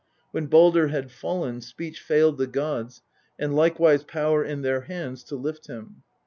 When 0.31 0.47
Baldr 0.47 0.89
had 0.89 1.11
fallen, 1.11 1.61
speech 1.61 1.99
failed 1.99 2.39
the 2.39 2.47
gods 2.47 3.03
and 3.37 3.55
likewise 3.55 4.03
power 4.03 4.43
in 4.43 4.63
their 4.63 4.81
hands 4.81 5.23
to 5.25 5.35
lift 5.35 5.67
him. 5.67 6.01